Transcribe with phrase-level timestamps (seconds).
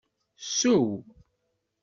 [0.43, 0.87] Ssew.